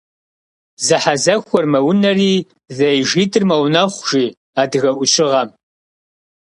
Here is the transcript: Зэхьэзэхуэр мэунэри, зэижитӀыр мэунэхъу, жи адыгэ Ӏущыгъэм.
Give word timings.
Зэхьэзэхуэр 0.85 1.65
мэунэри, 1.71 2.33
зэижитӀыр 2.75 3.43
мэунэхъу, 3.49 4.03
жи 4.09 4.25
адыгэ 4.61 4.91
Ӏущыгъэм. 4.97 5.49